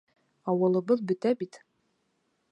Ауылыбыҙ 0.53 1.03
бөтә 1.11 1.33
бит. 1.43 1.61